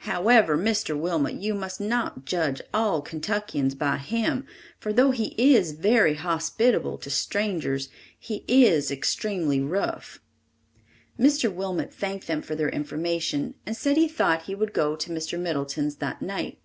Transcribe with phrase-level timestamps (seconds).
[0.00, 0.94] However, Mr.
[0.94, 4.44] Wilmot, you must not judge all Kentuckians by him,
[4.78, 10.20] for though he is very hospitable to strangers, he is extremely rough."
[11.18, 11.50] Mr.
[11.50, 15.40] Wilmot thanked them for their information and said he thought he would go to Mr.
[15.40, 16.58] Middleton's that night.